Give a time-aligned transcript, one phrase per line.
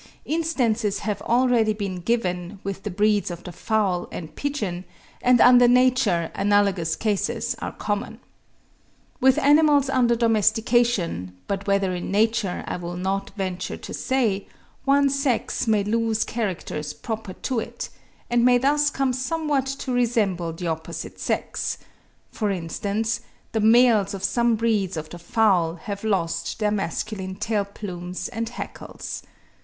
[0.25, 4.83] Instances have already been given with the breeds of the fowl and pigeon,
[5.21, 8.19] and under nature analogous cases are common.
[9.19, 14.47] With animals under domestication, but whether in nature I will not venture to say,
[14.85, 17.89] one sex may lose characters proper to it,
[18.27, 21.77] and may thus come somewhat to resemble the opposite sex;
[22.31, 23.19] for instance,
[23.51, 28.49] the males of some breeds of the fowl have lost their masculine tail plumes and
[28.49, 29.21] hackles.